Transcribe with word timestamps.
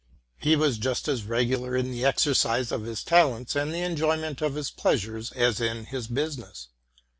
He 0.39 0.55
was 0.55 0.79
just 0.79 1.07
as 1.07 1.25
regular 1.25 1.75
in 1.75 1.91
the 1.91 2.05
exercise 2.05 2.71
of 2.71 2.85
his 2.85 3.03
talents 3.03 3.55
and 3.55 3.71
the 3.71 3.81
enjoyment 3.83 4.41
of 4.41 4.55
his 4.55 4.71
pleasures 4.71 5.31
as 5.33 5.61
in 5.61 5.85
his 5.85 6.07
business. 6.07 6.69